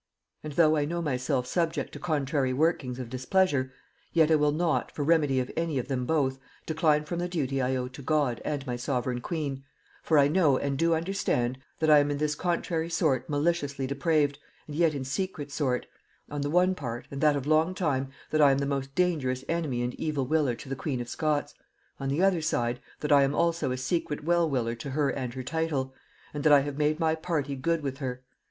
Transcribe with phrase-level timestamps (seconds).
[0.43, 3.71] And though I know myself subject to contrary workings of displeasure,
[4.13, 7.61] yet I will not, for remedy of any of them both, decline from the duty
[7.61, 9.63] I owe to God and my sovereign queen;
[10.01, 14.39] for I know, and do understand, that I am in this contrary sort maliciously depraved,
[14.65, 15.85] and yet in secret sort;
[16.31, 19.45] on the one part, and that of long time, that I am the most dangerous
[19.47, 21.53] enemy and evil willer to the queen of Scots;
[21.99, 25.31] on the other side, that I am also a secret well willer to her and
[25.35, 25.93] her title;
[26.33, 28.23] and that I have made my party good with her.